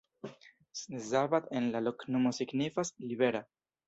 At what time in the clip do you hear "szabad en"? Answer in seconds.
1.09-1.67